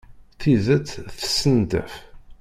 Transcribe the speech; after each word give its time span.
Tidet 0.39 0.89
tessendaf. 1.17 1.93